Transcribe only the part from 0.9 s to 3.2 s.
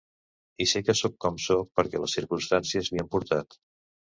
sóc com sóc perquè les circumstàncies m'hi han